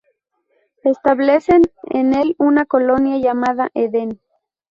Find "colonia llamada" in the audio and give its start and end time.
2.65-3.69